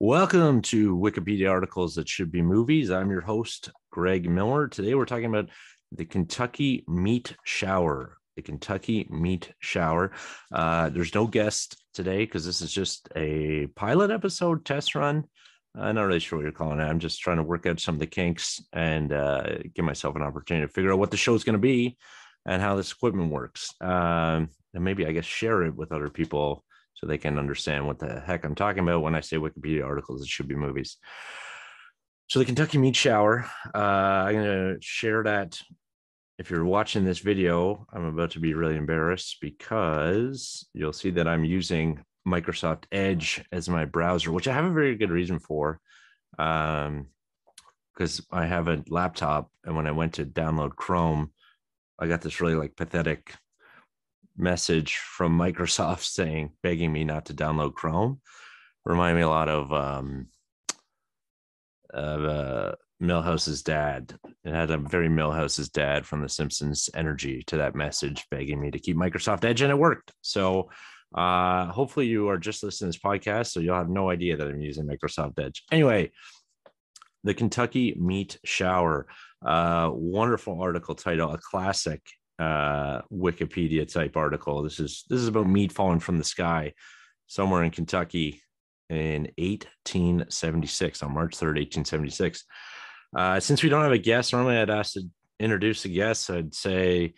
Welcome 0.00 0.60
to 0.62 0.96
Wikipedia 0.96 1.48
articles 1.48 1.94
that 1.94 2.08
should 2.08 2.32
be 2.32 2.42
movies. 2.42 2.90
I'm 2.90 3.12
your 3.12 3.20
host, 3.20 3.70
Greg 3.92 4.28
Miller. 4.28 4.66
Today 4.66 4.96
we're 4.96 5.04
talking 5.04 5.26
about 5.26 5.50
the 5.92 6.04
Kentucky 6.04 6.84
Meat 6.88 7.36
Shower. 7.44 8.16
The 8.34 8.42
Kentucky 8.42 9.06
Meat 9.08 9.52
Shower. 9.60 10.10
Uh, 10.52 10.88
there's 10.88 11.14
no 11.14 11.28
guest 11.28 11.80
today 11.94 12.24
because 12.24 12.44
this 12.44 12.60
is 12.60 12.72
just 12.72 13.08
a 13.14 13.68
pilot 13.76 14.10
episode 14.10 14.64
test 14.64 14.96
run. 14.96 15.24
I'm 15.76 15.94
not 15.94 16.02
really 16.02 16.18
sure 16.18 16.38
what 16.38 16.42
you're 16.42 16.50
calling 16.50 16.80
it. 16.80 16.84
I'm 16.84 16.98
just 16.98 17.20
trying 17.20 17.36
to 17.36 17.44
work 17.44 17.64
out 17.64 17.78
some 17.78 17.94
of 17.94 18.00
the 18.00 18.06
kinks 18.08 18.60
and 18.72 19.12
uh, 19.12 19.58
give 19.76 19.84
myself 19.84 20.16
an 20.16 20.22
opportunity 20.22 20.66
to 20.66 20.72
figure 20.72 20.92
out 20.92 20.98
what 20.98 21.12
the 21.12 21.16
show 21.16 21.36
is 21.36 21.44
going 21.44 21.54
to 21.54 21.60
be 21.60 21.96
and 22.44 22.60
how 22.60 22.74
this 22.74 22.90
equipment 22.90 23.30
works. 23.30 23.72
Um, 23.80 24.50
and 24.74 24.82
maybe 24.82 25.06
I 25.06 25.12
guess 25.12 25.24
share 25.24 25.62
it 25.62 25.76
with 25.76 25.92
other 25.92 26.10
people 26.10 26.64
so 26.94 27.06
they 27.06 27.18
can 27.18 27.38
understand 27.38 27.86
what 27.86 27.98
the 27.98 28.20
heck 28.20 28.44
I'm 28.44 28.54
talking 28.54 28.82
about 28.82 29.02
when 29.02 29.14
I 29.14 29.20
say 29.20 29.36
Wikipedia 29.36 29.84
articles. 29.84 30.22
It 30.22 30.28
should 30.28 30.48
be 30.48 30.54
movies. 30.54 30.96
So 32.28 32.38
the 32.38 32.44
Kentucky 32.44 32.78
Meat 32.78 32.96
Shower, 32.96 33.46
uh, 33.74 33.78
I'm 33.78 34.34
going 34.34 34.44
to 34.44 34.76
share 34.80 35.22
that. 35.24 35.60
If 36.38 36.50
you're 36.50 36.64
watching 36.64 37.04
this 37.04 37.20
video, 37.20 37.86
I'm 37.92 38.06
about 38.06 38.32
to 38.32 38.40
be 38.40 38.54
really 38.54 38.76
embarrassed 38.76 39.36
because 39.40 40.66
you'll 40.74 40.92
see 40.92 41.10
that 41.10 41.28
I'm 41.28 41.44
using 41.44 42.02
Microsoft 42.26 42.84
Edge 42.90 43.44
as 43.52 43.68
my 43.68 43.84
browser, 43.84 44.32
which 44.32 44.48
I 44.48 44.52
have 44.52 44.64
a 44.64 44.72
very 44.72 44.96
good 44.96 45.10
reason 45.10 45.38
for. 45.38 45.80
Um, 46.38 47.08
because 47.94 48.26
I 48.32 48.46
have 48.46 48.66
a 48.66 48.82
laptop, 48.88 49.50
and 49.64 49.76
when 49.76 49.86
I 49.86 49.92
went 49.92 50.14
to 50.14 50.26
download 50.26 50.74
Chrome, 50.74 51.30
I 51.98 52.08
got 52.08 52.22
this 52.22 52.40
really 52.40 52.56
like 52.56 52.74
pathetic 52.74 53.36
message 54.36 54.96
from 54.96 55.38
Microsoft 55.38 56.02
saying, 56.04 56.52
begging 56.62 56.92
me 56.92 57.04
not 57.04 57.26
to 57.26 57.34
download 57.34 57.74
Chrome. 57.74 58.20
Remind 58.84 59.16
me 59.16 59.22
a 59.22 59.28
lot 59.28 59.48
of 59.48 59.72
um, 59.72 60.28
uh, 61.92 62.72
Milhouse's 63.00 63.62
dad. 63.62 64.14
It 64.44 64.52
had 64.52 64.70
a 64.70 64.78
very 64.78 65.08
Milhouse's 65.08 65.70
dad 65.70 66.06
from 66.06 66.22
The 66.22 66.28
Simpsons 66.28 66.90
energy 66.94 67.42
to 67.46 67.56
that 67.58 67.74
message, 67.74 68.24
begging 68.30 68.60
me 68.60 68.70
to 68.70 68.78
keep 68.78 68.96
Microsoft 68.96 69.44
Edge, 69.44 69.62
and 69.62 69.70
it 69.70 69.78
worked. 69.78 70.12
So 70.20 70.70
uh, 71.14 71.66
hopefully 71.66 72.06
you 72.06 72.28
are 72.28 72.38
just 72.38 72.62
listening 72.62 72.92
to 72.92 72.98
this 72.98 73.02
podcast, 73.02 73.48
so 73.48 73.60
you'll 73.60 73.76
have 73.76 73.88
no 73.88 74.10
idea 74.10 74.36
that 74.36 74.46
I'm 74.46 74.60
using 74.60 74.86
Microsoft 74.86 75.38
Edge. 75.38 75.64
Anyway, 75.70 76.12
the 77.22 77.34
Kentucky 77.34 77.94
Meat 77.98 78.38
Shower, 78.44 79.06
uh, 79.44 79.90
wonderful 79.92 80.60
article 80.60 80.94
title, 80.94 81.32
a 81.32 81.38
classic 81.38 82.02
uh, 82.38 83.02
Wikipedia 83.12 83.90
type 83.90 84.16
article. 84.16 84.62
This 84.62 84.80
is 84.80 85.04
this 85.08 85.20
is 85.20 85.28
about 85.28 85.48
meat 85.48 85.72
falling 85.72 86.00
from 86.00 86.18
the 86.18 86.24
sky 86.24 86.72
somewhere 87.26 87.62
in 87.62 87.70
Kentucky 87.70 88.42
in 88.90 89.22
1876 89.38 91.02
on 91.02 91.14
March 91.14 91.36
3rd, 91.36 91.56
1876. 91.56 92.44
Uh, 93.16 93.40
since 93.40 93.62
we 93.62 93.68
don't 93.68 93.82
have 93.82 93.92
a 93.92 93.98
guest, 93.98 94.32
normally 94.32 94.56
I'd 94.56 94.70
ask 94.70 94.94
to 94.94 95.02
introduce 95.38 95.84
a 95.84 95.88
guest. 95.88 96.30
I'd 96.30 96.54
say, 96.54 97.14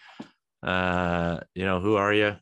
uh, 0.62 1.40
you 1.54 1.64
know, 1.64 1.80
who 1.80 1.96
are 1.96 2.12
you? 2.12 2.36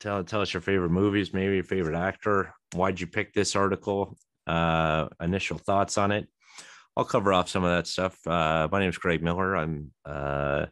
Tell 0.00 0.24
tell 0.24 0.40
us 0.40 0.52
your 0.52 0.60
favorite 0.60 0.90
movies, 0.90 1.32
maybe 1.32 1.54
your 1.54 1.64
favorite 1.64 1.96
actor. 1.96 2.54
Why'd 2.74 3.00
you 3.00 3.06
pick 3.06 3.32
this 3.32 3.54
article? 3.54 4.16
Uh, 4.46 5.08
initial 5.20 5.58
thoughts 5.58 5.98
on 5.98 6.10
it. 6.10 6.28
I'll 6.96 7.04
cover 7.04 7.32
off 7.32 7.48
some 7.48 7.64
of 7.64 7.70
that 7.70 7.86
stuff. 7.86 8.18
Uh, 8.26 8.68
my 8.70 8.80
name 8.80 8.90
is 8.90 8.98
Greg 8.98 9.22
Miller. 9.22 9.56
I'm 9.56 9.92
uh, 10.04 10.66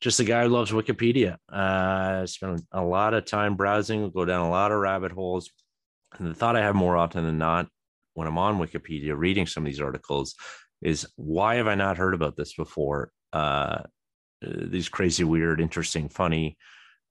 just 0.00 0.20
a 0.20 0.24
guy 0.24 0.42
who 0.42 0.48
loves 0.48 0.72
Wikipedia. 0.72 1.36
Uh, 1.50 2.26
spend 2.26 2.62
a 2.72 2.82
lot 2.82 3.14
of 3.14 3.24
time 3.24 3.56
browsing, 3.56 4.10
go 4.10 4.24
down 4.24 4.46
a 4.46 4.50
lot 4.50 4.72
of 4.72 4.78
rabbit 4.78 5.12
holes. 5.12 5.50
And 6.18 6.28
the 6.28 6.34
thought 6.34 6.56
I 6.56 6.60
have 6.60 6.74
more 6.74 6.96
often 6.96 7.24
than 7.24 7.38
not 7.38 7.68
when 8.14 8.28
I'm 8.28 8.38
on 8.38 8.58
Wikipedia 8.58 9.16
reading 9.16 9.46
some 9.46 9.64
of 9.64 9.66
these 9.66 9.80
articles 9.80 10.34
is 10.82 11.06
why 11.16 11.56
have 11.56 11.66
I 11.66 11.74
not 11.74 11.96
heard 11.96 12.14
about 12.14 12.36
this 12.36 12.54
before? 12.54 13.10
Uh, 13.32 13.82
these 14.42 14.88
crazy, 14.88 15.24
weird, 15.24 15.60
interesting, 15.60 16.08
funny, 16.08 16.56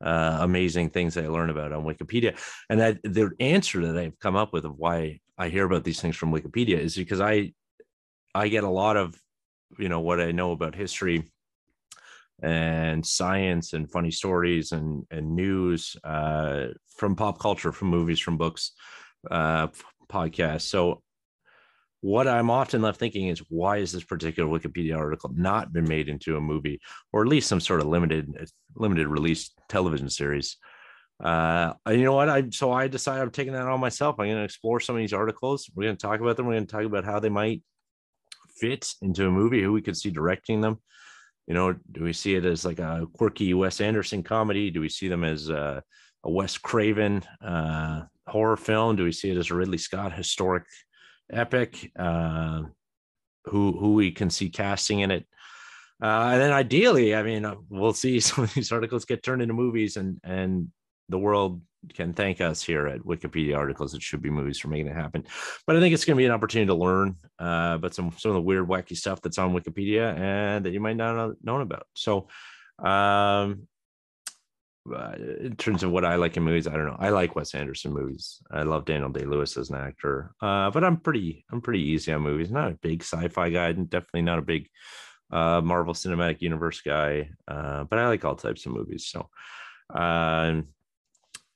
uh, 0.03 0.37
amazing 0.41 0.89
things 0.89 1.17
I 1.17 1.27
learn 1.27 1.49
about 1.49 1.71
on 1.71 1.83
Wikipedia. 1.83 2.37
And 2.69 2.79
that 2.79 2.99
the 3.03 3.31
answer 3.39 3.85
that 3.87 3.97
I've 3.97 4.19
come 4.19 4.35
up 4.35 4.53
with 4.53 4.65
of 4.65 4.77
why 4.77 5.19
I 5.37 5.49
hear 5.49 5.65
about 5.65 5.83
these 5.83 6.01
things 6.01 6.15
from 6.15 6.31
Wikipedia 6.31 6.77
is 6.77 6.95
because 6.95 7.21
I 7.21 7.53
I 8.35 8.47
get 8.47 8.63
a 8.63 8.69
lot 8.69 8.97
of 8.97 9.15
you 9.79 9.89
know 9.89 10.01
what 10.01 10.19
I 10.19 10.31
know 10.31 10.51
about 10.51 10.75
history 10.75 11.31
and 12.43 13.05
science 13.05 13.73
and 13.73 13.89
funny 13.89 14.11
stories 14.11 14.73
and 14.73 15.05
and 15.09 15.35
news 15.35 15.95
uh, 16.03 16.67
from 16.97 17.15
pop 17.15 17.39
culture, 17.39 17.71
from 17.71 17.87
movies, 17.87 18.19
from 18.19 18.37
books, 18.37 18.73
uh, 19.31 19.67
podcasts. 20.09 20.63
So 20.63 21.01
what 22.01 22.27
I'm 22.27 22.49
often 22.49 22.81
left 22.81 22.99
thinking 22.99 23.29
is 23.29 23.39
why 23.47 23.77
is 23.77 23.93
this 23.93 24.03
particular 24.03 24.49
Wikipedia 24.49 24.97
article 24.97 25.31
not 25.33 25.71
been 25.71 25.87
made 25.87 26.09
into 26.09 26.35
a 26.35 26.41
movie 26.41 26.81
or 27.13 27.21
at 27.21 27.29
least 27.29 27.47
some 27.47 27.61
sort 27.61 27.79
of 27.79 27.87
limited 27.87 28.29
limited 28.75 29.07
release 29.07 29.51
television 29.69 30.09
series? 30.09 30.57
Uh, 31.23 31.73
you 31.87 32.03
know 32.03 32.13
what? 32.13 32.27
I 32.27 32.49
so 32.49 32.73
I 32.73 32.89
decided 32.89 33.21
I'm 33.21 33.31
taking 33.31 33.53
that 33.53 33.67
on 33.67 33.79
myself. 33.79 34.19
I'm 34.19 34.25
going 34.25 34.37
to 34.37 34.43
explore 34.43 34.81
some 34.81 34.97
of 34.97 34.99
these 34.99 35.13
articles. 35.13 35.71
We're 35.73 35.85
going 35.85 35.95
to 35.95 36.01
talk 36.01 36.19
about 36.19 36.35
them. 36.35 36.45
We're 36.45 36.55
going 36.55 36.67
to 36.67 36.71
talk 36.71 36.83
about 36.83 37.05
how 37.05 37.21
they 37.21 37.29
might 37.29 37.63
fit 38.57 38.91
into 39.01 39.27
a 39.27 39.31
movie, 39.31 39.61
who 39.61 39.71
we 39.71 39.81
could 39.81 39.95
see 39.95 40.11
directing 40.11 40.59
them, 40.59 40.81
you 41.47 41.53
know, 41.53 41.73
do 41.91 42.03
we 42.03 42.13
see 42.13 42.35
it 42.35 42.45
as 42.45 42.65
like 42.65 42.79
a 42.79 43.07
quirky 43.13 43.53
Wes 43.53 43.81
Anderson 43.81 44.23
comedy? 44.23 44.71
Do 44.71 44.81
we 44.81 44.89
see 44.89 45.07
them 45.07 45.23
as 45.23 45.49
a, 45.49 45.83
a 46.23 46.31
Wes 46.31 46.57
Craven 46.57 47.23
uh, 47.41 48.03
horror 48.27 48.57
film? 48.57 48.95
Do 48.95 49.03
we 49.03 49.11
see 49.11 49.29
it 49.29 49.37
as 49.37 49.51
a 49.51 49.55
Ridley 49.55 49.77
Scott 49.77 50.13
historic 50.13 50.63
epic? 51.31 51.91
Uh, 51.97 52.63
who 53.45 53.77
who 53.77 53.93
we 53.93 54.11
can 54.11 54.29
see 54.29 54.49
casting 54.49 55.01
in 55.01 55.11
it? 55.11 55.27
Uh, 56.01 56.29
and 56.31 56.41
then 56.41 56.51
ideally, 56.51 57.15
I 57.15 57.23
mean, 57.23 57.45
uh, 57.45 57.55
we'll 57.69 57.93
see 57.93 58.19
some 58.21 58.45
of 58.45 58.53
these 58.53 58.71
articles 58.71 59.05
get 59.05 59.23
turned 59.23 59.41
into 59.41 59.53
movies, 59.53 59.97
and 59.97 60.19
and 60.23 60.69
the 61.09 61.19
world 61.19 61.61
can 61.93 62.13
thank 62.13 62.41
us 62.41 62.63
here 62.63 62.87
at 62.87 63.01
Wikipedia 63.01 63.57
articles. 63.57 63.93
It 63.93 64.01
should 64.01 64.21
be 64.21 64.29
movies 64.29 64.59
for 64.59 64.67
making 64.67 64.87
it 64.87 64.95
happen. 64.95 65.25
But 65.67 65.75
I 65.75 65.79
think 65.79 65.93
it's 65.93 66.05
going 66.05 66.15
to 66.15 66.21
be 66.21 66.25
an 66.25 66.31
opportunity 66.31 66.67
to 66.67 66.75
learn 66.75 67.15
uh, 67.39 67.73
about 67.75 67.93
some 67.93 68.11
some 68.17 68.31
of 68.31 68.35
the 68.35 68.41
weird, 68.41 68.67
wacky 68.67 68.95
stuff 68.95 69.21
that's 69.21 69.37
on 69.37 69.53
Wikipedia 69.53 70.17
and 70.17 70.65
that 70.65 70.71
you 70.71 70.79
might 70.79 70.97
not 70.97 71.15
have 71.15 71.35
known 71.43 71.61
about. 71.61 71.87
So, 71.95 72.27
um, 72.79 73.67
uh, 74.93 75.15
in 75.39 75.55
terms 75.57 75.83
of 75.83 75.91
what 75.91 76.03
I 76.03 76.15
like 76.15 76.35
in 76.35 76.43
movies, 76.43 76.67
I 76.67 76.73
don't 76.73 76.87
know. 76.87 76.97
I 76.99 77.09
like 77.09 77.35
Wes 77.35 77.55
Anderson 77.55 77.93
movies. 77.93 78.41
I 78.51 78.63
love 78.63 78.85
Daniel 78.85 79.09
Day 79.09 79.25
Lewis 79.25 79.55
as 79.57 79.69
an 79.69 79.77
actor. 79.77 80.33
Uh, 80.41 80.71
but 80.71 80.83
I'm 80.83 80.97
pretty 80.97 81.45
I'm 81.51 81.61
pretty 81.61 81.81
easy 81.81 82.11
on 82.11 82.21
movies. 82.21 82.51
Not 82.51 82.71
a 82.71 82.79
big 82.81 83.01
sci-fi 83.01 83.49
guy, 83.49 83.69
and 83.69 83.89
definitely 83.89 84.23
not 84.23 84.39
a 84.39 84.43
big 84.43 84.69
uh, 85.31 85.61
Marvel 85.61 85.93
Cinematic 85.93 86.41
Universe 86.41 86.81
guy. 86.81 87.29
Uh, 87.47 87.85
but 87.85 87.99
I 87.99 88.07
like 88.07 88.25
all 88.25 88.35
types 88.35 88.65
of 88.65 88.73
movies. 88.73 89.07
So. 89.07 89.29
Um, 89.93 90.72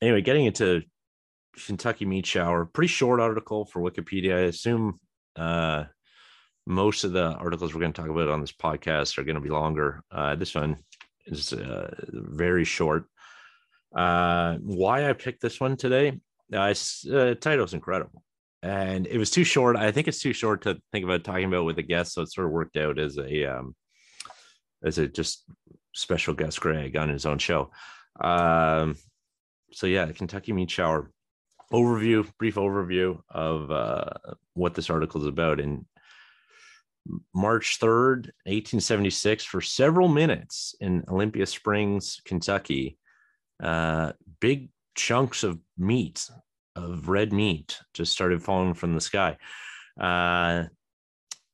anyway, 0.01 0.21
getting 0.21 0.45
into 0.45 0.83
Kentucky 1.65 2.05
Meat 2.05 2.25
Shower, 2.25 2.65
pretty 2.65 2.87
short 2.87 3.19
article 3.19 3.65
for 3.65 3.81
Wikipedia. 3.81 4.35
I 4.35 4.41
assume 4.41 4.99
uh, 5.35 5.85
most 6.65 7.03
of 7.03 7.13
the 7.13 7.33
articles 7.33 7.73
we're 7.73 7.79
going 7.79 7.93
to 7.93 8.01
talk 8.01 8.09
about 8.09 8.29
on 8.29 8.41
this 8.41 8.51
podcast 8.51 9.17
are 9.17 9.23
going 9.23 9.35
to 9.35 9.41
be 9.41 9.49
longer. 9.49 10.03
Uh, 10.11 10.35
this 10.35 10.53
one 10.53 10.77
is 11.25 11.53
uh, 11.53 11.93
very 12.09 12.65
short. 12.65 13.05
Uh, 13.95 14.57
why 14.57 15.09
I 15.09 15.13
picked 15.13 15.41
this 15.41 15.59
one 15.59 15.77
today? 15.77 16.19
Uh, 16.53 16.73
uh, 17.11 17.33
title 17.35 17.65
is 17.65 17.73
incredible, 17.73 18.23
and 18.61 19.07
it 19.07 19.17
was 19.17 19.31
too 19.31 19.43
short. 19.43 19.75
I 19.75 19.91
think 19.91 20.07
it's 20.07 20.21
too 20.21 20.33
short 20.33 20.63
to 20.63 20.79
think 20.91 21.05
about 21.05 21.23
talking 21.23 21.45
about 21.45 21.65
with 21.65 21.79
a 21.79 21.83
guest, 21.83 22.13
so 22.13 22.21
it 22.21 22.31
sort 22.31 22.47
of 22.47 22.53
worked 22.53 22.77
out 22.77 22.99
as 22.99 23.17
a 23.17 23.45
um, 23.45 23.75
as 24.83 24.97
a 24.97 25.07
just 25.07 25.43
special 25.93 26.33
guest 26.33 26.61
Greg 26.61 26.95
on 26.95 27.09
his 27.09 27.25
own 27.25 27.37
show. 27.37 27.71
Um, 28.21 28.95
so 29.71 29.87
yeah, 29.87 30.11
Kentucky 30.11 30.53
Meat 30.53 30.71
Shower 30.71 31.11
overview, 31.71 32.29
brief 32.37 32.55
overview 32.55 33.19
of 33.29 33.71
uh, 33.71 34.05
what 34.53 34.73
this 34.73 34.89
article 34.89 35.21
is 35.21 35.27
about. 35.27 35.59
In 35.59 35.85
March 37.33 37.79
3rd, 37.79 38.31
1876, 38.45 39.43
for 39.43 39.61
several 39.61 40.07
minutes 40.07 40.75
in 40.79 41.03
Olympia 41.09 41.45
Springs, 41.45 42.21
Kentucky, 42.25 42.97
uh, 43.61 44.13
big 44.39 44.69
chunks 44.95 45.43
of 45.43 45.59
meat, 45.77 46.29
of 46.75 47.09
red 47.09 47.33
meat, 47.33 47.79
just 47.93 48.11
started 48.11 48.41
falling 48.41 48.73
from 48.73 48.93
the 48.93 49.01
sky. 49.01 49.37
Uh, 49.99 50.63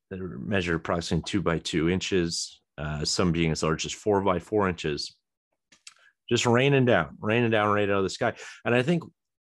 they 0.09 0.17
measured 0.19 0.75
approximately 0.75 1.23
two 1.25 1.41
by 1.41 1.59
two 1.59 1.89
inches, 1.89 2.61
uh, 2.77 3.05
some 3.05 3.31
being 3.31 3.51
as 3.51 3.63
large 3.63 3.85
as 3.85 3.91
four 3.91 4.21
by 4.21 4.39
four 4.39 4.67
inches 4.67 5.15
just 6.29 6.45
raining 6.45 6.85
down, 6.85 7.17
raining 7.19 7.51
down 7.51 7.73
right 7.73 7.89
out 7.89 7.97
of 7.97 8.03
the 8.03 8.09
sky. 8.09 8.33
And 8.65 8.73
I 8.73 8.81
think 8.81 9.03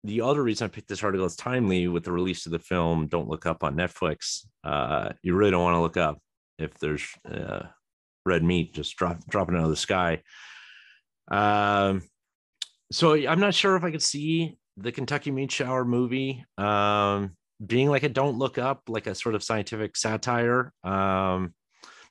the 0.04 0.22
other 0.22 0.42
reason 0.42 0.66
I 0.66 0.70
picked 0.70 0.88
this 0.88 1.04
article 1.04 1.26
is 1.26 1.36
timely 1.36 1.88
with 1.88 2.04
the 2.04 2.12
release 2.12 2.46
of 2.46 2.52
the 2.52 2.60
film 2.60 3.08
Don't 3.08 3.28
Look 3.28 3.46
Up 3.46 3.64
on 3.64 3.76
Netflix. 3.76 4.46
Uh, 4.64 5.10
you 5.22 5.36
really 5.36 5.52
don't 5.52 5.64
want 5.64 5.76
to 5.76 5.82
look 5.82 5.98
up 5.98 6.20
if 6.58 6.78
there's 6.80 7.06
uh, 7.30 7.64
red 8.26 8.44
meat 8.44 8.74
just 8.74 8.96
drop, 8.96 9.20
dropping 9.28 9.56
out 9.56 9.64
of 9.64 9.70
the 9.70 9.76
sky. 9.76 10.22
Um, 11.30 12.02
so 12.92 13.14
I'm 13.14 13.40
not 13.40 13.54
sure 13.54 13.76
if 13.76 13.84
I 13.84 13.92
could 13.92 14.02
see 14.02 14.58
the 14.78 14.92
Kentucky 14.92 15.32
Meat 15.32 15.52
Shower 15.52 15.86
movie. 15.86 16.44
Um, 16.58 17.36
being 17.66 17.90
like 17.90 18.04
a 18.04 18.10
don't 18.10 18.38
look 18.38 18.58
up, 18.58 18.82
like 18.88 19.08
a 19.08 19.16
sort 19.16 19.36
of 19.36 19.44
scientific 19.44 19.96
satire. 19.96 20.74
Um, 20.84 21.54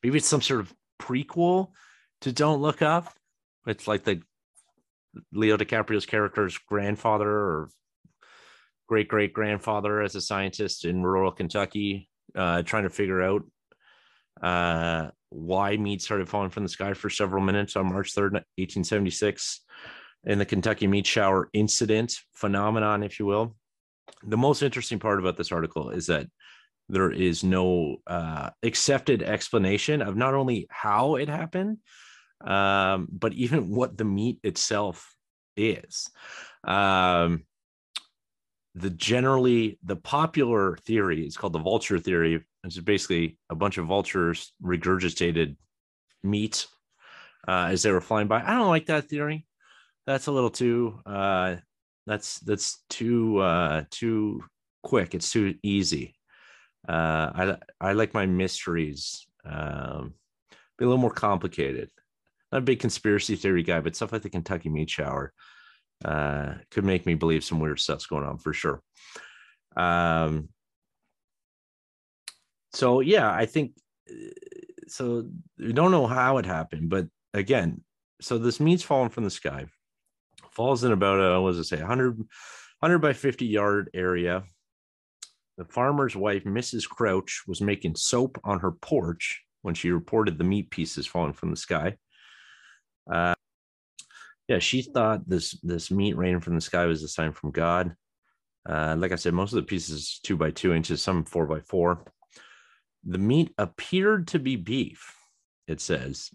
maybe 0.03 0.19
it's 0.19 0.29
some 0.29 0.43
sort 0.43 0.61
of 0.61 0.73
prequel 1.01 1.73
to 2.21 2.33
Don't 2.33 2.61
Look 2.61 2.83
Up. 2.83 3.12
It's 3.67 3.89
like 3.89 4.05
the 4.05 4.23
Leo 5.33 5.57
DiCaprio's 5.57 6.07
character's 6.07 6.59
grandfather 6.59 7.29
or 7.29 7.71
great 8.89 9.09
great 9.09 9.33
grandfather 9.33 10.03
as 10.03 10.17
a 10.17 10.21
scientist 10.21 10.85
in 10.85 11.03
rural 11.03 11.31
Kentucky, 11.31 12.09
uh, 12.35 12.62
trying 12.62 12.83
to 12.83 12.91
figure 12.91 13.23
out 13.23 13.43
uh, 14.43 15.11
why 15.29 15.77
meat 15.77 16.03
started 16.03 16.29
falling 16.29 16.51
from 16.51 16.65
the 16.65 16.69
sky 16.69 16.93
for 16.93 17.09
several 17.09 17.43
minutes 17.43 17.77
on 17.77 17.93
March 17.93 18.15
3rd, 18.15 18.33
1876, 18.33 19.61
in 20.25 20.39
the 20.39 20.45
Kentucky 20.45 20.87
meat 20.87 21.07
shower 21.07 21.49
incident 21.53 22.19
phenomenon, 22.35 23.03
if 23.03 23.19
you 23.19 23.27
will. 23.27 23.55
The 24.25 24.37
most 24.37 24.62
interesting 24.62 24.99
part 24.99 25.19
about 25.19 25.37
this 25.37 25.53
article 25.53 25.91
is 25.91 26.07
that 26.07 26.27
there 26.89 27.12
is 27.12 27.45
no 27.45 27.99
uh, 28.07 28.51
accepted 28.65 29.23
explanation 29.23 30.03
of 30.03 30.17
not 30.17 30.35
only 30.35 30.67
how 30.69 31.15
it 31.15 31.29
happened, 31.29 31.79
um, 32.43 33.09
but 33.11 33.33
even 33.35 33.69
what 33.69 33.97
the 33.97 34.05
meat 34.05 34.39
itself 34.43 35.15
is. 35.57 36.09
Um, 36.65 37.45
the 38.75 38.91
generally 38.91 39.79
the 39.83 39.97
popular 39.97 40.77
theory 40.77 41.27
is 41.27 41.37
called 41.37 41.53
the 41.53 41.59
vulture 41.59 41.99
theory, 41.99 42.45
which 42.63 42.77
is 42.77 42.83
basically 42.83 43.37
a 43.51 43.55
bunch 43.55 43.79
of 43.79 43.87
vultures 43.87 44.53
regurgitated 44.63 45.57
meat 46.23 46.67
uh, 47.49 47.69
as 47.71 47.83
they 47.83 47.91
were 47.91 48.01
flying 48.01 48.29
by. 48.29 48.43
I 48.43 48.55
don't 48.55 48.69
like 48.69 48.87
that 48.87 49.09
theory. 49.09 49.47
That's 50.07 50.29
a 50.29 50.33
little 50.33 50.51
too. 50.51 51.01
Uh, 51.05 51.57
that's 52.07 52.39
that's 52.41 52.83
too 52.89 53.39
uh, 53.39 53.85
too 53.91 54.45
quick. 54.83 55.15
It's 55.15 55.31
too 55.31 55.55
easy. 55.63 56.15
Uh, 56.89 57.31
I 57.35 57.57
I 57.81 57.93
like 57.93 58.15
my 58.15 58.27
mysteries 58.27 59.27
um, 59.45 60.15
be 60.79 60.85
a 60.85 60.89
little 60.89 60.99
more 60.99 61.11
complicated. 61.11 61.91
Not 62.52 62.58
a 62.58 62.62
big 62.62 62.81
conspiracy 62.81 63.37
theory 63.37 63.62
guy, 63.62 63.81
but 63.81 63.97
stuff 63.97 64.12
like 64.12 64.23
the 64.23 64.31
Kentucky 64.31 64.69
meat 64.69 64.91
shower 64.91 65.32
uh, 66.05 66.55
could 66.70 66.85
make 66.85 67.06
me 67.06 67.14
believe 67.14 67.44
some 67.44 67.61
weird 67.61 67.81
stuff's 67.81 68.06
going 68.06 68.25
on 68.25 68.38
for 68.38 68.52
sure. 68.52 68.82
Um, 69.76 70.49
so 72.73 73.00
yeah, 73.00 73.31
I 73.31 73.47
think 73.47 73.73
so. 74.88 75.26
We 75.58 75.73
don't 75.73 75.93
know 75.93 76.06
how 76.06 76.38
it 76.38 76.47
happened, 76.47 76.91
but 76.91 77.06
again, 77.35 77.82
so 78.20 78.38
this 78.38 78.61
meat's 78.61 78.82
falling 78.82 79.11
from 79.11 79.25
the 79.25 79.31
sky, 79.31 79.67
falls 80.50 80.85
in 80.85 80.93
about 80.93 81.20
a 81.20 81.41
what 81.41 81.50
does 81.50 81.58
it 81.61 81.64
say, 81.64 81.79
100, 81.79 82.17
100 82.17 82.99
by 82.99 83.12
50 83.12 83.47
yard 83.47 83.91
area 83.94 84.44
the 85.61 85.67
farmer's 85.67 86.17
wife, 86.17 86.44
Mrs. 86.44 86.88
Crouch, 86.88 87.43
was 87.47 87.61
making 87.61 87.94
soap 87.94 88.41
on 88.44 88.61
her 88.61 88.73
porch 88.73 89.43
when 89.61 89.75
she 89.75 89.91
reported 89.91 90.38
the 90.38 90.44
meat 90.44 90.70
pieces 90.70 91.06
falling 91.06 91.35
from 91.35 91.50
the 91.50 91.56
sky. 91.56 91.97
Uh, 93.08 93.35
yeah, 94.49 94.58
she 94.58 94.82
thought 94.82 95.29
this 95.29 95.52
this 95.62 95.91
meat 95.91 96.17
raining 96.17 96.41
from 96.41 96.55
the 96.55 96.61
sky 96.61 96.87
was 96.87 97.02
a 97.02 97.08
sign 97.08 97.32
from 97.32 97.50
God. 97.50 97.94
Uh, 98.69 98.97
like 98.99 99.12
I 99.12 99.17
said, 99.17 99.32
most 99.32 99.52
of 99.52 99.56
the 99.56 99.62
pieces 99.62 100.20
two 100.23 100.37
by 100.37 100.50
two 100.50 100.73
inches, 100.73 101.02
some 101.02 101.25
four 101.25 101.47
by 101.47 101.61
four. 101.61 102.05
The 103.05 103.19
meat 103.19 103.55
appeared 103.56 104.29
to 104.29 104.38
be 104.38 104.56
beef, 104.56 105.14
it 105.67 105.81
says, 105.81 106.31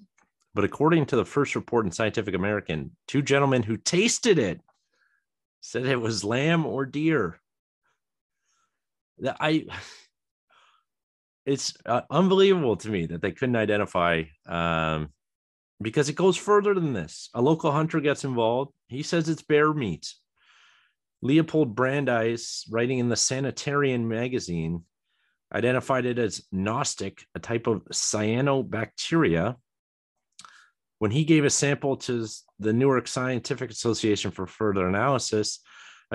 but 0.56 0.64
according 0.64 1.06
to 1.08 1.16
the 1.16 1.26
first 1.26 1.56
report 1.56 1.86
in 1.86 1.92
Scientific 1.92 2.34
American, 2.34 2.92
two 3.08 3.22
gentlemen 3.22 3.62
who 3.62 3.78
tasted 3.78 4.40
it 4.40 4.62
said 5.62 5.86
it 5.86 6.00
was 6.00 6.24
lamb 6.24 6.66
or 6.66 6.86
deer 6.86 7.40
that 9.20 9.38
I 9.40 9.66
it's 11.46 11.74
uh, 11.86 12.02
unbelievable 12.10 12.78
to 12.78 12.90
me 12.90 13.06
that 13.08 13.22
they 13.22 13.32
couldn't 13.32 13.56
identify 13.56 14.24
um, 14.48 15.10
because 15.82 16.10
it 16.10 16.16
goes 16.16 16.38
further 16.38 16.74
than 16.74 16.94
this. 16.94 17.30
A 17.34 17.42
local 17.42 17.72
hunter 17.72 18.00
gets 18.00 18.24
involved. 18.24 18.72
He 18.88 19.04
says 19.04 19.28
it's 19.28 19.42
bear 19.42 19.74
meat. 19.74 20.14
Leopold 21.22 21.76
Brandeis, 21.76 22.66
writing 22.70 23.00
in 23.00 23.10
the 23.10 23.16
Sanitarian 23.16 24.08
magazine, 24.08 24.84
identified 25.54 26.06
it 26.06 26.20
as 26.20 26.46
Nostoc, 26.54 27.24
a 27.34 27.40
type 27.40 27.68
of 27.68 27.84
cyanobacteria. 27.86 29.56
When 31.00 31.12
he 31.12 31.26
gave 31.26 31.46
a 31.46 31.50
sample 31.50 31.98
to 31.98 32.28
the 32.60 32.74
Newark 32.74 33.08
Scientific 33.08 33.70
Association 33.72 34.32
for 34.32 34.46
further 34.46 34.88
analysis, 34.88 35.60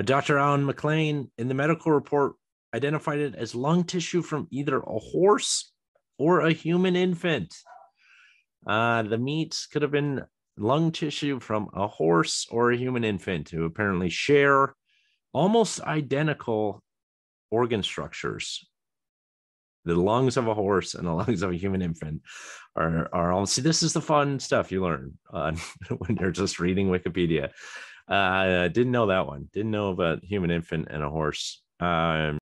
Dr. 0.05 0.39
Alan 0.39 0.65
McLean 0.65 1.31
in 1.37 1.49
the 1.49 1.55
medical 1.55 1.93
report 1.93 2.35
identified 2.75 3.19
it 3.19 3.35
as 3.35 3.55
lung 3.55 3.85
tissue 3.85 4.23
from 4.23 4.47
either 4.51 4.79
a 4.79 4.99
horse 4.99 5.73
or 6.19 6.41
a 6.41 6.53
human 6.53 6.97
infant. 6.97 7.55
Uh, 8.67 9.03
the 9.03 9.19
meats 9.19 9.67
could 9.67 9.83
have 9.83 9.91
been 9.91 10.23
lung 10.57 10.93
tissue 10.93 11.41
from 11.41 11.69
a 11.75 11.87
horse 11.87 12.47
or 12.51 12.71
a 12.71 12.77
human 12.77 13.05
infant 13.05 13.49
who 13.49 13.65
apparently 13.65 14.11
share 14.11 14.75
almost 15.33 15.81
identical 15.81 16.83
organ 17.51 17.83
structures. 17.83 18.67
The 19.87 19.95
lungs 19.95 20.37
of 20.37 20.47
a 20.47 20.55
horse 20.55 20.95
and 20.95 21.07
the 21.07 21.13
lungs 21.23 21.43
of 21.43 21.51
a 21.51 21.57
human 21.57 21.83
infant 21.83 22.23
are, 22.77 23.09
are 23.13 23.33
all. 23.33 23.47
See, 23.47 23.63
this 23.63 23.83
is 23.83 23.93
the 23.93 24.01
fun 24.01 24.39
stuff 24.39 24.71
you 24.71 24.83
learn 24.83 25.19
uh, 25.33 25.53
when 25.99 26.17
you're 26.19 26.31
just 26.31 26.61
reading 26.61 26.89
Wikipedia. 26.89 27.51
Uh, 28.07 28.69
didn't 28.69 28.93
know 28.93 29.07
that 29.07 29.27
one. 29.27 29.49
Didn't 29.53 29.71
know 29.71 29.91
about 29.91 30.25
human 30.25 30.51
infant 30.51 30.89
and 30.91 31.03
a 31.03 31.09
horse. 31.09 31.63
Um, 31.79 32.39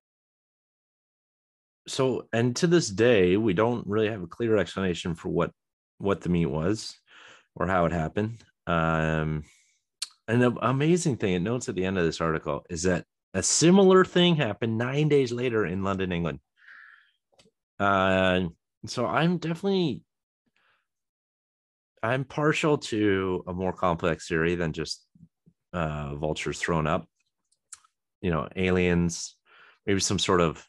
so 1.87 2.27
and 2.33 2.55
to 2.57 2.67
this 2.67 2.87
day 2.87 3.35
we 3.35 3.53
don't 3.53 3.87
really 3.87 4.09
have 4.09 4.21
a 4.21 4.27
clear 4.27 4.57
explanation 4.57 5.15
for 5.15 5.29
what 5.29 5.51
what 5.99 6.21
the 6.21 6.29
meat 6.29 6.47
was 6.47 6.97
or 7.55 7.67
how 7.67 7.85
it 7.85 7.91
happened 7.91 8.37
um 8.67 9.43
and 10.27 10.41
the 10.41 10.51
amazing 10.61 11.17
thing 11.17 11.33
it 11.33 11.41
notes 11.41 11.69
at 11.69 11.75
the 11.75 11.85
end 11.85 11.97
of 11.97 12.05
this 12.05 12.21
article 12.21 12.65
is 12.69 12.83
that 12.83 13.05
a 13.33 13.43
similar 13.43 14.03
thing 14.03 14.35
happened 14.35 14.77
nine 14.77 15.07
days 15.07 15.31
later 15.31 15.65
in 15.65 15.83
london 15.83 16.11
england 16.11 16.39
uh 17.79 18.41
so 18.85 19.05
i'm 19.05 19.37
definitely 19.37 20.01
i'm 22.01 22.23
partial 22.23 22.77
to 22.77 23.43
a 23.47 23.53
more 23.53 23.73
complex 23.73 24.27
theory 24.27 24.55
than 24.55 24.73
just 24.73 25.05
uh 25.73 26.15
vultures 26.15 26.59
thrown 26.59 26.87
up 26.87 27.07
you 28.21 28.31
know 28.31 28.47
aliens 28.55 29.35
maybe 29.85 29.99
some 29.99 30.19
sort 30.19 30.41
of 30.41 30.65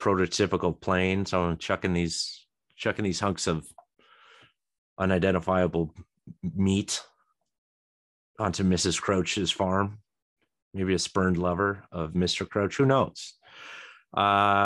prototypical 0.00 0.78
plane. 0.78 1.26
So 1.26 1.42
I'm 1.42 1.56
chucking 1.56 1.92
these 1.92 2.46
chucking 2.76 3.04
these 3.04 3.20
hunks 3.20 3.46
of 3.46 3.66
unidentifiable 4.98 5.94
meat 6.42 7.02
onto 8.38 8.64
Mrs. 8.64 9.00
Crouch's 9.00 9.50
farm. 9.50 9.98
Maybe 10.74 10.94
a 10.94 10.98
spurned 10.98 11.38
lover 11.38 11.84
of 11.90 12.12
Mr. 12.12 12.48
Crouch. 12.48 12.76
Who 12.76 12.86
knows? 12.86 13.34
Uh, 14.14 14.64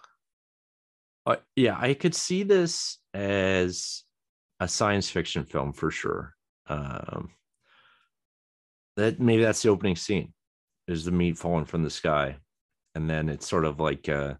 yeah, 1.56 1.76
I 1.78 1.94
could 1.94 2.14
see 2.14 2.42
this 2.42 2.98
as 3.14 4.02
a 4.60 4.68
science 4.68 5.10
fiction 5.10 5.44
film 5.44 5.72
for 5.72 5.90
sure. 5.90 6.34
Um, 6.68 7.30
that 8.96 9.20
maybe 9.20 9.42
that's 9.42 9.62
the 9.62 9.70
opening 9.70 9.96
scene 9.96 10.32
is 10.88 11.04
the 11.04 11.10
meat 11.10 11.38
falling 11.38 11.64
from 11.64 11.82
the 11.82 11.90
sky, 11.90 12.36
and 12.94 13.08
then 13.08 13.28
it's 13.28 13.48
sort 13.48 13.64
of 13.64 13.80
like 13.80 14.08
uh, 14.08 14.34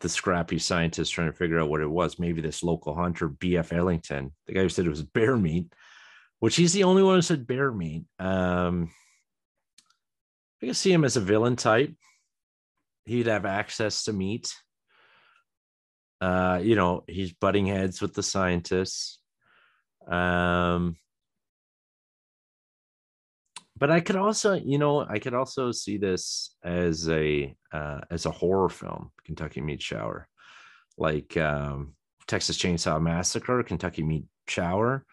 the 0.00 0.08
scrappy 0.08 0.58
scientist 0.58 1.12
trying 1.12 1.30
to 1.30 1.36
figure 1.36 1.58
out 1.58 1.68
what 1.68 1.80
it 1.80 1.90
was. 1.90 2.18
Maybe 2.18 2.40
this 2.40 2.62
local 2.62 2.94
hunter, 2.94 3.28
B.F. 3.28 3.72
Ellington, 3.72 4.32
the 4.46 4.52
guy 4.52 4.60
who 4.60 4.68
said 4.68 4.86
it 4.86 4.90
was 4.90 5.02
bear 5.02 5.36
meat, 5.36 5.72
which 6.38 6.56
he's 6.56 6.72
the 6.72 6.84
only 6.84 7.02
one 7.02 7.16
who 7.16 7.22
said 7.22 7.46
bear 7.46 7.72
meat. 7.72 8.04
Um, 8.18 8.90
I 10.62 10.66
can 10.66 10.74
see 10.74 10.92
him 10.92 11.04
as 11.04 11.16
a 11.16 11.20
villain 11.20 11.56
type. 11.56 11.94
He'd 13.04 13.26
have 13.26 13.46
access 13.46 14.04
to 14.04 14.12
meat. 14.12 14.52
Uh, 16.20 16.60
you 16.62 16.74
know, 16.74 17.04
he's 17.06 17.32
butting 17.32 17.66
heads 17.66 18.00
with 18.00 18.14
the 18.14 18.22
scientists. 18.22 19.18
Um, 20.06 20.96
but 23.78 23.90
I 23.90 24.00
could 24.00 24.16
also, 24.16 24.54
you 24.54 24.78
know, 24.78 25.06
I 25.08 25.18
could 25.18 25.34
also 25.34 25.70
see 25.70 25.98
this 25.98 26.56
as 26.64 27.08
a 27.08 27.54
uh, 27.72 28.00
as 28.10 28.26
a 28.26 28.30
horror 28.30 28.68
film, 28.68 29.12
Kentucky 29.24 29.60
Meat 29.60 29.80
Shower, 29.80 30.28
like 30.96 31.36
um, 31.36 31.94
Texas 32.26 32.58
Chainsaw 32.58 33.00
Massacre, 33.00 33.62
Kentucky 33.62 34.02
Meat 34.02 34.24
Shower. 34.48 35.04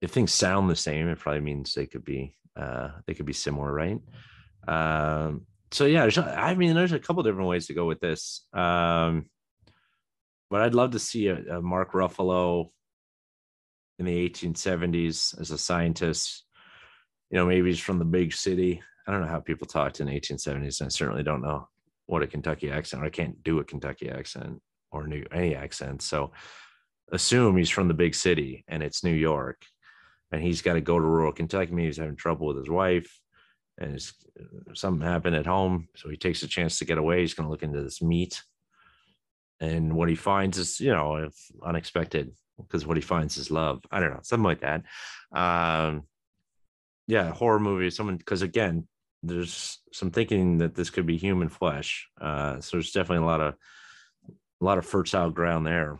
If 0.00 0.10
things 0.10 0.32
sound 0.32 0.70
the 0.70 0.76
same, 0.76 1.08
it 1.08 1.18
probably 1.18 1.40
means 1.40 1.74
they 1.74 1.86
could 1.86 2.04
be 2.04 2.36
uh, 2.56 2.90
they 3.06 3.14
could 3.14 3.26
be 3.26 3.32
similar, 3.32 3.72
right? 3.72 3.98
Um, 4.68 5.46
so 5.72 5.86
yeah, 5.86 6.08
I 6.16 6.54
mean, 6.54 6.74
there's 6.74 6.92
a 6.92 7.00
couple 7.00 7.22
different 7.24 7.48
ways 7.48 7.66
to 7.66 7.74
go 7.74 7.86
with 7.86 8.00
this. 8.00 8.46
Um, 8.52 9.26
but 10.50 10.60
I'd 10.60 10.74
love 10.74 10.92
to 10.92 11.00
see 11.00 11.26
a, 11.26 11.56
a 11.56 11.62
Mark 11.62 11.92
Ruffalo 11.92 12.70
in 13.98 14.04
the 14.06 14.28
1870s 14.28 15.40
as 15.40 15.50
a 15.50 15.58
scientist 15.58 16.43
you 17.30 17.38
know, 17.38 17.46
maybe 17.46 17.68
he's 17.68 17.80
from 17.80 17.98
the 17.98 18.04
big 18.04 18.32
city. 18.32 18.82
I 19.06 19.12
don't 19.12 19.20
know 19.20 19.28
how 19.28 19.40
people 19.40 19.66
talked 19.66 20.00
in 20.00 20.06
the 20.06 20.20
1870s. 20.20 20.82
I 20.82 20.88
certainly 20.88 21.22
don't 21.22 21.42
know 21.42 21.68
what 22.06 22.22
a 22.22 22.26
Kentucky 22.26 22.70
accent. 22.70 23.02
I 23.02 23.10
can't 23.10 23.42
do 23.42 23.58
a 23.58 23.64
Kentucky 23.64 24.10
accent 24.10 24.60
or 24.90 25.06
new 25.06 25.24
any 25.32 25.54
accent. 25.54 26.02
So 26.02 26.32
assume 27.12 27.56
he's 27.56 27.70
from 27.70 27.88
the 27.88 27.94
big 27.94 28.14
city 28.14 28.64
and 28.68 28.82
it's 28.82 29.04
New 29.04 29.12
York, 29.12 29.62
and 30.32 30.42
he's 30.42 30.62
got 30.62 30.74
to 30.74 30.80
go 30.80 30.98
to 30.98 31.04
rural 31.04 31.32
Kentucky. 31.32 31.72
Maybe 31.72 31.86
he's 31.86 31.98
having 31.98 32.16
trouble 32.16 32.46
with 32.48 32.58
his 32.58 32.70
wife, 32.70 33.20
and 33.78 34.00
something 34.74 35.06
happened 35.06 35.36
at 35.36 35.46
home, 35.46 35.88
so 35.96 36.08
he 36.08 36.16
takes 36.16 36.42
a 36.42 36.48
chance 36.48 36.78
to 36.78 36.84
get 36.84 36.98
away. 36.98 37.20
He's 37.20 37.34
going 37.34 37.46
to 37.46 37.50
look 37.50 37.62
into 37.62 37.82
this 37.82 38.02
meat, 38.02 38.42
and 39.60 39.94
what 39.94 40.08
he 40.08 40.14
finds 40.14 40.58
is 40.58 40.80
you 40.80 40.92
know 40.92 41.28
unexpected 41.64 42.32
because 42.56 42.86
what 42.86 42.96
he 42.96 43.02
finds 43.02 43.36
is 43.36 43.50
love. 43.50 43.82
I 43.90 44.00
don't 44.00 44.10
know, 44.10 44.20
something 44.22 44.44
like 44.44 44.60
that. 44.60 44.84
Um, 45.32 46.04
yeah, 47.06 47.30
horror 47.30 47.60
movie. 47.60 47.90
Someone 47.90 48.16
because 48.16 48.42
again, 48.42 48.86
there's 49.22 49.80
some 49.92 50.10
thinking 50.10 50.58
that 50.58 50.74
this 50.74 50.90
could 50.90 51.06
be 51.06 51.16
human 51.16 51.48
flesh. 51.48 52.08
Uh, 52.20 52.60
so 52.60 52.76
there's 52.76 52.92
definitely 52.92 53.24
a 53.24 53.28
lot 53.28 53.40
of 53.40 53.54
a 54.60 54.64
lot 54.64 54.78
of 54.78 54.86
fertile 54.86 55.30
ground 55.30 55.66
there. 55.66 55.98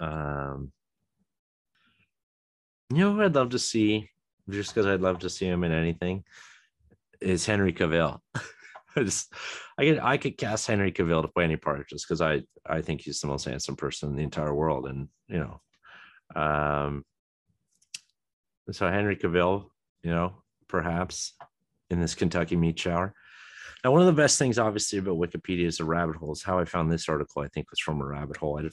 Um, 0.00 0.72
you 2.90 2.98
know 2.98 3.20
I'd 3.22 3.34
love 3.34 3.50
to 3.50 3.58
see, 3.58 4.10
just 4.48 4.74
because 4.74 4.86
I'd 4.86 5.00
love 5.00 5.20
to 5.20 5.30
see 5.30 5.46
him 5.46 5.64
in 5.64 5.72
anything, 5.72 6.24
is 7.20 7.44
Henry 7.44 7.72
Cavill. 7.72 8.20
I 8.96 9.02
just 9.02 9.32
I 9.78 9.84
could 9.84 9.98
I 9.98 10.16
could 10.16 10.38
cast 10.38 10.66
Henry 10.66 10.92
Cavill 10.92 11.22
to 11.22 11.28
play 11.28 11.44
any 11.44 11.56
part 11.56 11.88
just 11.88 12.06
because 12.06 12.20
I 12.20 12.42
I 12.66 12.82
think 12.82 13.02
he's 13.02 13.20
the 13.20 13.26
most 13.26 13.44
handsome 13.44 13.76
person 13.76 14.10
in 14.10 14.16
the 14.16 14.22
entire 14.22 14.54
world, 14.54 14.86
and 14.86 15.08
you 15.28 15.38
know, 15.38 16.40
um, 16.40 17.04
so 18.70 18.88
Henry 18.88 19.16
Cavill, 19.16 19.66
you 20.08 20.14
know, 20.14 20.32
perhaps 20.68 21.34
in 21.90 22.00
this 22.00 22.14
Kentucky 22.14 22.56
meat 22.56 22.78
shower. 22.78 23.14
Now, 23.84 23.92
one 23.92 24.00
of 24.00 24.06
the 24.06 24.22
best 24.22 24.38
things, 24.38 24.58
obviously, 24.58 24.98
about 24.98 25.18
Wikipedia 25.18 25.66
is 25.66 25.76
the 25.76 25.84
rabbit 25.84 26.16
holes. 26.16 26.42
How 26.42 26.58
I 26.58 26.64
found 26.64 26.90
this 26.90 27.10
article, 27.10 27.42
I 27.42 27.48
think, 27.48 27.70
was 27.70 27.78
from 27.78 28.00
a 28.00 28.06
rabbit 28.06 28.38
hole. 28.38 28.58
I, 28.58 28.70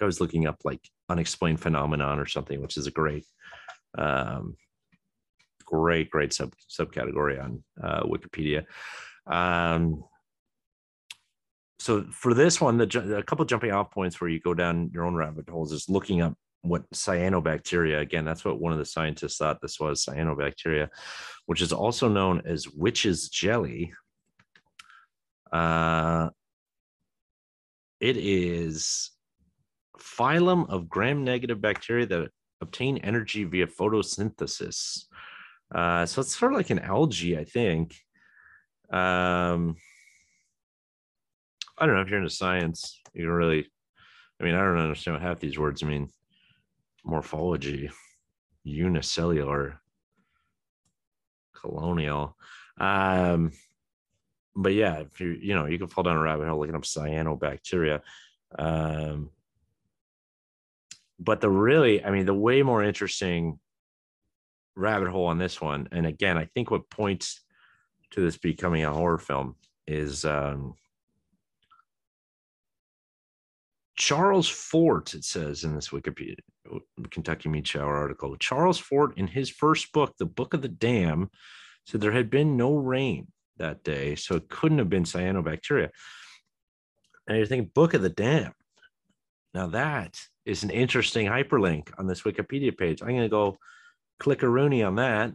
I 0.00 0.06
was 0.06 0.18
looking 0.18 0.46
up 0.46 0.56
like 0.64 0.80
unexplained 1.10 1.60
phenomenon 1.60 2.18
or 2.18 2.24
something, 2.24 2.62
which 2.62 2.78
is 2.78 2.86
a 2.86 2.90
great, 2.90 3.26
um, 3.98 4.56
great, 5.66 6.08
great 6.08 6.32
sub 6.32 6.54
subcategory 6.66 7.38
on 7.38 7.62
uh, 7.82 8.04
Wikipedia. 8.04 8.64
Um, 9.26 10.02
so 11.78 12.06
for 12.10 12.32
this 12.32 12.58
one, 12.58 12.78
the 12.78 13.18
a 13.18 13.22
couple 13.22 13.44
jumping 13.44 13.72
off 13.72 13.90
points 13.90 14.18
where 14.18 14.30
you 14.30 14.40
go 14.40 14.54
down 14.54 14.90
your 14.94 15.04
own 15.04 15.14
rabbit 15.14 15.50
holes 15.50 15.72
is 15.72 15.90
looking 15.90 16.22
up 16.22 16.38
what 16.62 16.88
cyanobacteria 16.90 18.00
again 18.00 18.24
that's 18.24 18.44
what 18.44 18.60
one 18.60 18.72
of 18.72 18.78
the 18.78 18.84
scientists 18.84 19.36
thought 19.36 19.60
this 19.60 19.78
was 19.78 20.04
cyanobacteria 20.04 20.88
which 21.46 21.62
is 21.62 21.72
also 21.72 22.08
known 22.08 22.42
as 22.44 22.68
witch's 22.68 23.28
jelly. 23.28 23.92
Uh, 25.52 26.28
it 28.00 28.16
is 28.16 29.10
phylum 29.98 30.68
of 30.68 30.88
gram-negative 30.88 31.60
bacteria 31.60 32.04
that 32.06 32.30
obtain 32.60 32.98
energy 32.98 33.44
via 33.44 33.66
photosynthesis. 33.66 35.04
Uh, 35.74 36.04
so 36.04 36.20
it's 36.20 36.36
sort 36.36 36.52
of 36.52 36.58
like 36.58 36.70
an 36.70 36.78
algae 36.78 37.38
i 37.38 37.44
think. 37.44 37.96
Um, 38.90 39.76
i 41.78 41.86
don't 41.86 41.94
know 41.94 42.02
if 42.02 42.08
you're 42.08 42.18
into 42.18 42.30
science 42.30 43.00
you 43.12 43.22
can 43.24 43.30
really 43.30 43.68
i 44.40 44.44
mean 44.44 44.54
i 44.54 44.60
don't 44.60 44.78
understand 44.78 45.16
what 45.16 45.22
half 45.22 45.40
these 45.40 45.58
words 45.58 45.82
mean 45.82 46.08
morphology, 47.06 47.90
unicellular, 48.64 49.80
colonial. 51.54 52.36
Um, 52.78 53.52
but 54.54 54.74
yeah, 54.74 54.98
if 54.98 55.20
you 55.20 55.38
you 55.40 55.54
know 55.54 55.66
you 55.66 55.78
can 55.78 55.86
fall 55.86 56.04
down 56.04 56.16
a 56.16 56.20
rabbit 56.20 56.48
hole 56.48 56.58
looking 56.58 56.74
up 56.74 56.82
cyanobacteria. 56.82 58.00
Um, 58.58 59.30
but 61.18 61.40
the 61.40 61.48
really, 61.48 62.04
I 62.04 62.10
mean, 62.10 62.26
the 62.26 62.34
way 62.34 62.62
more 62.62 62.82
interesting 62.82 63.58
rabbit 64.74 65.08
hole 65.08 65.26
on 65.26 65.38
this 65.38 65.60
one, 65.60 65.88
and 65.92 66.06
again, 66.06 66.36
I 66.36 66.44
think 66.46 66.70
what 66.70 66.90
points 66.90 67.40
to 68.10 68.20
this 68.20 68.36
becoming 68.36 68.84
a 68.84 68.92
horror 68.92 69.18
film 69.18 69.56
is 69.86 70.24
um, 70.24 70.74
Charles 73.96 74.48
Fort, 74.48 75.14
it 75.14 75.24
says 75.24 75.64
in 75.64 75.74
this 75.74 75.88
Wikipedia 75.88 76.36
Kentucky 77.10 77.48
Meat 77.48 77.66
Shower 77.66 77.96
article, 77.96 78.36
Charles 78.36 78.78
Fort, 78.78 79.16
in 79.16 79.26
his 79.26 79.50
first 79.50 79.92
book, 79.92 80.14
The 80.18 80.26
Book 80.26 80.54
of 80.54 80.62
the 80.62 80.68
Damned, 80.68 81.28
said 81.84 82.00
there 82.00 82.12
had 82.12 82.30
been 82.30 82.56
no 82.56 82.76
rain 82.76 83.28
that 83.58 83.84
day, 83.84 84.14
so 84.14 84.36
it 84.36 84.48
couldn't 84.48 84.78
have 84.78 84.90
been 84.90 85.04
cyanobacteria. 85.04 85.90
And 87.26 87.38
you're 87.38 87.46
thinking, 87.46 87.70
Book 87.74 87.94
of 87.94 88.02
the 88.02 88.10
Damned. 88.10 88.54
Now 89.54 89.68
that 89.68 90.20
is 90.44 90.62
an 90.62 90.70
interesting 90.70 91.26
hyperlink 91.26 91.90
on 91.98 92.06
this 92.06 92.22
Wikipedia 92.22 92.76
page. 92.76 93.00
I'm 93.02 93.08
going 93.08 93.22
to 93.22 93.28
go 93.28 93.56
click 94.18 94.42
a 94.42 94.48
Rooney 94.48 94.82
on 94.82 94.96
that. 94.96 95.32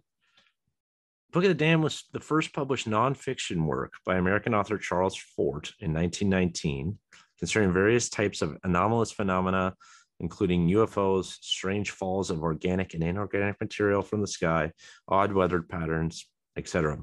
Book 1.31 1.43
of 1.43 1.49
the 1.49 1.55
Damned 1.55 1.83
was 1.83 2.03
the 2.11 2.19
first 2.19 2.53
published 2.53 2.89
nonfiction 2.89 3.65
work 3.65 3.93
by 4.05 4.17
American 4.17 4.53
author 4.53 4.77
Charles 4.77 5.15
Fort 5.15 5.71
in 5.79 5.93
1919 5.93 6.99
concerning 7.39 7.73
various 7.73 8.07
types 8.07 8.43
of 8.43 8.55
anomalous 8.63 9.11
phenomena, 9.11 9.75
including 10.21 10.69
UFOs, 10.69 11.37
strange 11.41 11.91
falls 11.91 12.29
of 12.29 12.43
organic 12.43 12.93
and 12.93 13.03
inorganic 13.03 13.59
material 13.59 14.01
from 14.01 14.21
the 14.21 14.27
sky, 14.27 14.71
odd 15.07 15.33
weather 15.33 15.61
patterns, 15.61 16.27
etc. 16.55 16.99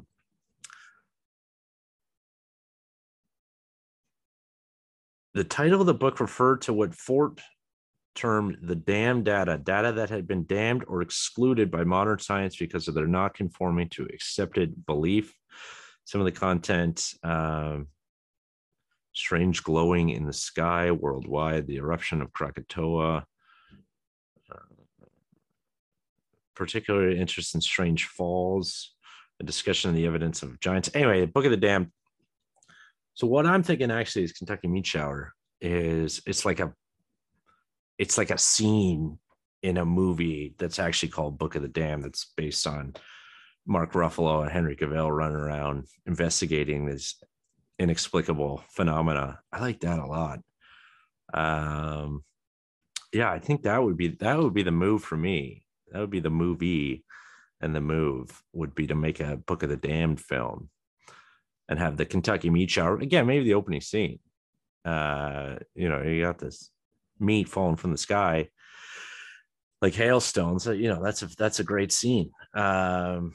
The 5.34 5.44
title 5.44 5.80
of 5.80 5.86
the 5.86 5.94
book 5.94 6.20
referred 6.20 6.62
to 6.62 6.72
what 6.72 6.94
Fort 6.94 7.40
termed 8.14 8.58
the 8.62 8.74
damned 8.74 9.24
data, 9.24 9.58
data 9.62 9.92
that 9.92 10.10
had 10.10 10.26
been 10.26 10.46
damned 10.46 10.84
or 10.88 11.02
excluded 11.02 11.70
by 11.70 11.84
modern 11.84 12.18
science 12.18 12.56
because 12.56 12.88
of 12.88 12.94
their 12.94 13.06
not 13.06 13.34
conforming 13.34 13.88
to 13.90 14.04
accepted 14.12 14.86
belief. 14.86 15.34
Some 16.04 16.20
of 16.20 16.24
the 16.24 16.32
content 16.32 17.14
um, 17.22 17.88
strange 19.18 19.64
glowing 19.64 20.10
in 20.10 20.24
the 20.24 20.32
sky 20.32 20.90
worldwide, 20.92 21.66
the 21.66 21.76
eruption 21.76 22.22
of 22.22 22.32
Krakatoa, 22.32 23.26
uh, 24.50 24.60
interest 27.10 27.54
in 27.54 27.60
strange 27.60 28.06
falls, 28.06 28.94
a 29.40 29.44
discussion 29.44 29.90
of 29.90 29.96
the 29.96 30.06
evidence 30.06 30.42
of 30.42 30.60
giants. 30.60 30.90
Anyway, 30.94 31.26
Book 31.26 31.44
of 31.44 31.50
the 31.50 31.56
Damned. 31.56 31.90
So 33.14 33.26
what 33.26 33.46
I'm 33.46 33.64
thinking 33.64 33.90
actually 33.90 34.24
is 34.24 34.32
Kentucky 34.32 34.68
Meat 34.68 34.86
Shower 34.86 35.32
is 35.60 36.22
it's 36.24 36.44
like 36.44 36.60
a 36.60 36.72
it's 37.98 38.16
like 38.16 38.30
a 38.30 38.38
scene 38.38 39.18
in 39.64 39.76
a 39.78 39.84
movie 39.84 40.54
that's 40.58 40.78
actually 40.78 41.08
called 41.08 41.38
Book 41.38 41.56
of 41.56 41.62
the 41.62 41.68
Damned 41.68 42.04
that's 42.04 42.32
based 42.36 42.66
on 42.68 42.94
Mark 43.66 43.92
Ruffalo 43.92 44.42
and 44.42 44.50
Henry 44.52 44.76
Cavill 44.76 45.14
running 45.14 45.36
around 45.36 45.86
investigating 46.06 46.86
these 46.86 47.16
inexplicable 47.78 48.62
phenomena. 48.68 49.40
I 49.52 49.60
like 49.60 49.80
that 49.80 49.98
a 49.98 50.06
lot. 50.06 50.40
Um, 51.32 52.24
yeah, 53.12 53.30
I 53.30 53.38
think 53.38 53.62
that 53.62 53.82
would 53.82 53.96
be 53.96 54.08
that 54.08 54.38
would 54.38 54.54
be 54.54 54.62
the 54.62 54.70
move 54.70 55.02
for 55.02 55.16
me. 55.16 55.64
That 55.92 56.00
would 56.00 56.10
be 56.10 56.20
the 56.20 56.30
movie, 56.30 57.04
and 57.60 57.74
the 57.74 57.80
move 57.80 58.42
would 58.52 58.74
be 58.74 58.86
to 58.88 58.94
make 58.94 59.20
a 59.20 59.36
Book 59.36 59.62
of 59.62 59.70
the 59.70 59.76
Damned 59.76 60.20
film, 60.20 60.68
and 61.68 61.78
have 61.78 61.96
the 61.96 62.04
Kentucky 62.04 62.50
meat 62.50 62.70
shower 62.70 62.98
again. 62.98 63.26
Maybe 63.26 63.44
the 63.44 63.54
opening 63.54 63.80
scene. 63.80 64.18
Uh, 64.84 65.56
you 65.74 65.88
know, 65.88 66.02
you 66.02 66.22
got 66.22 66.38
this 66.38 66.70
meat 67.18 67.48
falling 67.48 67.76
from 67.76 67.92
the 67.92 67.98
sky 67.98 68.48
like 69.80 69.94
hailstones. 69.94 70.66
You 70.66 70.88
know, 70.88 71.02
that's 71.02 71.22
a 71.22 71.26
that's 71.36 71.60
a 71.60 71.64
great 71.64 71.92
scene. 71.92 72.30
Um, 72.54 73.32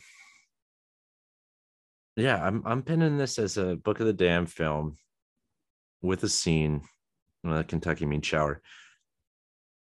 yeah, 2.16 2.46
I'm 2.46 2.64
I'm 2.66 2.84
pinning 2.84 3.18
this 3.18 3.40
as 3.40 3.58
a 3.58 3.76
Book 3.76 4.00
of 4.00 4.06
the 4.06 4.14
Damned 4.14 4.52
film 4.52 4.98
with 6.02 6.24
a 6.24 6.30
scene 6.30 6.82
Kentucky 7.68 8.06
meat 8.06 8.26
shower. 8.26 8.62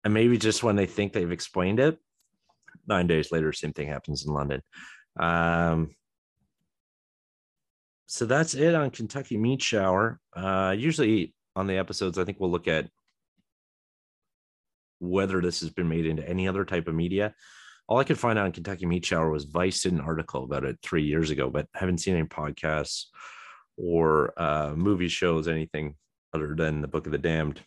And 0.03 0.13
maybe 0.13 0.37
just 0.37 0.63
when 0.63 0.75
they 0.75 0.85
think 0.85 1.13
they've 1.13 1.31
explained 1.31 1.79
it, 1.79 1.97
nine 2.87 3.07
days 3.07 3.31
later, 3.31 3.51
same 3.51 3.73
thing 3.73 3.87
happens 3.87 4.25
in 4.25 4.33
London. 4.33 4.61
Um, 5.19 5.95
so 8.05 8.25
that's 8.25 8.53
it 8.53 8.73
on 8.73 8.89
Kentucky 8.91 9.37
Meat 9.37 9.61
Shower. 9.61 10.19
Uh, 10.33 10.73
usually 10.77 11.33
on 11.55 11.67
the 11.67 11.77
episodes, 11.77 12.17
I 12.17 12.23
think 12.23 12.39
we'll 12.39 12.51
look 12.51 12.67
at 12.67 12.89
whether 14.99 15.41
this 15.41 15.59
has 15.59 15.69
been 15.69 15.89
made 15.89 16.05
into 16.05 16.27
any 16.27 16.47
other 16.47 16.63
type 16.63 16.87
of 16.87 16.95
media 16.95 17.35
all 17.87 17.99
I 17.99 18.03
could 18.03 18.19
find 18.19 18.37
out 18.37 18.47
in 18.47 18.51
Kentucky 18.51 18.85
Meat 18.85 19.05
Shower 19.05 19.29
was 19.29 19.45
Vice 19.45 19.83
did 19.83 19.93
an 19.93 20.01
article 20.01 20.43
about 20.43 20.65
it 20.65 20.77
three 20.83 21.03
years 21.03 21.29
ago, 21.29 21.49
but 21.49 21.67
haven't 21.73 21.99
seen 21.99 22.15
any 22.15 22.27
podcasts 22.27 23.05
or 23.77 24.33
uh, 24.41 24.73
movie 24.75 25.07
shows, 25.07 25.47
anything 25.47 25.95
other 26.33 26.55
than 26.55 26.81
the 26.81 26.87
Book 26.87 27.05
of 27.05 27.11
the 27.11 27.17
Damned 27.17 27.61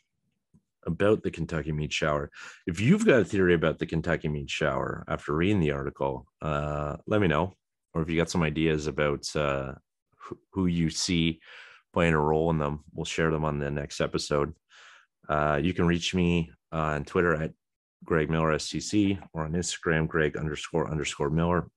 about 0.86 1.22
the 1.22 1.30
Kentucky 1.30 1.72
Meat 1.72 1.92
Shower. 1.92 2.30
If 2.66 2.80
you've 2.80 3.06
got 3.06 3.20
a 3.20 3.24
theory 3.24 3.54
about 3.54 3.78
the 3.78 3.86
Kentucky 3.86 4.28
Meat 4.28 4.50
Shower 4.50 5.04
after 5.08 5.34
reading 5.34 5.60
the 5.60 5.72
article, 5.72 6.26
uh, 6.42 6.96
let 7.06 7.20
me 7.20 7.28
know. 7.28 7.54
Or 7.94 8.02
if 8.02 8.08
you 8.08 8.16
got 8.16 8.30
some 8.30 8.42
ideas 8.42 8.86
about 8.86 9.24
uh, 9.34 9.72
who 10.52 10.66
you 10.66 10.90
see 10.90 11.40
playing 11.92 12.14
a 12.14 12.20
role 12.20 12.50
in 12.50 12.58
them. 12.58 12.84
We'll 12.94 13.04
share 13.04 13.30
them 13.30 13.44
on 13.44 13.58
the 13.58 13.70
next 13.70 14.00
episode. 14.00 14.54
Uh, 15.28 15.60
you 15.62 15.74
can 15.74 15.86
reach 15.86 16.14
me 16.14 16.52
on 16.72 17.04
Twitter 17.04 17.34
at 17.34 17.52
Greg 18.04 18.30
Miller 18.30 18.54
STC 18.54 19.20
or 19.32 19.44
on 19.44 19.52
Instagram, 19.52 20.08
Greg 20.08 20.36
underscore 20.36 20.90
underscore 20.90 21.30
Miller. 21.30 21.68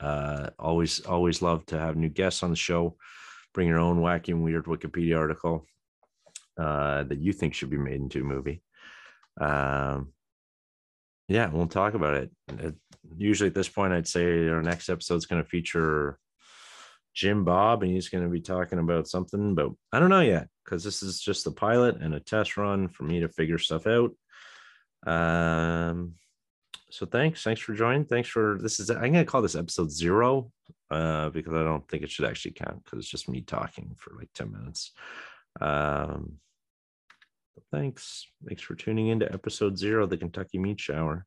Uh, 0.00 0.50
always, 0.58 1.00
always 1.00 1.42
love 1.42 1.64
to 1.66 1.78
have 1.78 1.96
new 1.96 2.08
guests 2.08 2.42
on 2.42 2.50
the 2.50 2.56
show. 2.56 2.96
Bring 3.54 3.68
your 3.68 3.78
own 3.78 4.00
wacky 4.00 4.28
and 4.28 4.42
weird 4.42 4.64
Wikipedia 4.64 5.18
article 5.18 5.66
uh, 6.58 7.04
that 7.04 7.18
you 7.18 7.32
think 7.32 7.54
should 7.54 7.70
be 7.70 7.78
made 7.78 8.00
into 8.00 8.20
a 8.20 8.24
movie. 8.24 8.62
Um, 9.40 10.12
yeah, 11.28 11.48
we'll 11.48 11.66
talk 11.66 11.94
about 11.94 12.14
it. 12.14 12.30
it. 12.58 12.74
Usually 13.16 13.48
at 13.48 13.54
this 13.54 13.68
point, 13.68 13.92
I'd 13.92 14.08
say 14.08 14.48
our 14.48 14.62
next 14.62 14.88
episode 14.88 15.16
is 15.16 15.26
going 15.26 15.42
to 15.42 15.48
feature 15.48 16.18
Jim 17.14 17.44
Bob, 17.44 17.82
and 17.82 17.92
he's 17.92 18.08
going 18.08 18.24
to 18.24 18.30
be 18.30 18.40
talking 18.40 18.78
about 18.78 19.08
something, 19.08 19.54
but 19.54 19.70
I 19.92 20.00
don't 20.00 20.10
know 20.10 20.20
yet 20.20 20.48
because 20.64 20.82
this 20.82 21.02
is 21.02 21.20
just 21.20 21.44
the 21.44 21.50
pilot 21.50 21.96
and 22.00 22.14
a 22.14 22.20
test 22.20 22.56
run 22.56 22.88
for 22.88 23.04
me 23.04 23.20
to 23.20 23.28
figure 23.28 23.58
stuff 23.58 23.86
out. 23.86 24.12
Um, 25.06 26.14
so 26.90 27.06
thanks, 27.06 27.42
thanks 27.42 27.60
for 27.60 27.74
joining. 27.74 28.04
Thanks 28.04 28.28
for 28.28 28.58
this 28.60 28.78
is 28.78 28.90
I'm 28.90 29.12
to 29.14 29.24
call 29.24 29.42
this 29.42 29.56
episode 29.56 29.90
zero 29.90 30.52
uh, 30.90 31.30
because 31.30 31.54
I 31.54 31.64
don't 31.64 31.88
think 31.88 32.02
it 32.02 32.10
should 32.10 32.26
actually 32.26 32.52
count 32.52 32.84
because 32.84 32.98
it's 32.98 33.08
just 33.08 33.28
me 33.28 33.40
talking 33.40 33.94
for 33.96 34.14
like 34.18 34.28
ten 34.34 34.52
minutes. 34.52 34.92
Um, 35.60 36.34
thanks, 37.70 38.26
thanks 38.46 38.62
for 38.62 38.74
tuning 38.74 39.08
into 39.08 39.32
episode 39.32 39.78
zero, 39.78 40.06
the 40.06 40.18
Kentucky 40.18 40.58
Meat 40.58 40.80
Shower. 40.80 41.26